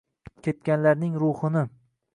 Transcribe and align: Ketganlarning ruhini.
Ketganlarning 0.47 1.21
ruhini. 1.27 1.65